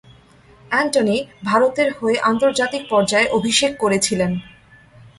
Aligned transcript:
Antony 0.71 1.17
ভারতের 1.43 1.89
হয়ে 1.93 2.17
আন্তর্জাতিক 2.21 2.83
পর্যায়ে 2.89 3.31
অভিষেক 3.31 3.71
করেছিলেন। 3.77 4.31